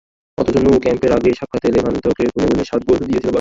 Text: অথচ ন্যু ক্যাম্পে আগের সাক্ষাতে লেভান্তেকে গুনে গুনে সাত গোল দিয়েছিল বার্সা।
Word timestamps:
অথচ 0.37 0.55
ন্যু 0.57 0.71
ক্যাম্পে 0.83 1.07
আগের 1.11 1.35
সাক্ষাতে 1.39 1.67
লেভান্তেকে 1.75 2.23
গুনে 2.33 2.47
গুনে 2.51 2.63
সাত 2.63 2.81
গোল 2.87 2.99
দিয়েছিল 2.99 3.09
বার্সা। 3.11 3.19